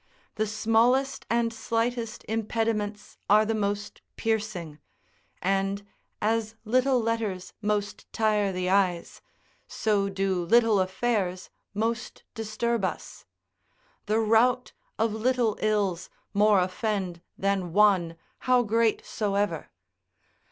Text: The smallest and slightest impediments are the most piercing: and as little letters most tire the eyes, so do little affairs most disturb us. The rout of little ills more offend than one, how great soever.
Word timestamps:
The 0.33 0.47
smallest 0.47 1.27
and 1.29 1.53
slightest 1.53 2.25
impediments 2.27 3.19
are 3.29 3.45
the 3.45 3.53
most 3.53 4.01
piercing: 4.17 4.79
and 5.43 5.85
as 6.19 6.55
little 6.65 6.99
letters 6.99 7.53
most 7.61 8.11
tire 8.11 8.51
the 8.51 8.67
eyes, 8.67 9.21
so 9.67 10.09
do 10.09 10.43
little 10.43 10.79
affairs 10.79 11.51
most 11.75 12.23
disturb 12.33 12.83
us. 12.83 13.25
The 14.07 14.19
rout 14.19 14.73
of 14.97 15.13
little 15.13 15.59
ills 15.61 16.09
more 16.33 16.59
offend 16.61 17.21
than 17.37 17.71
one, 17.71 18.15
how 18.39 18.63
great 18.63 19.05
soever. 19.05 19.69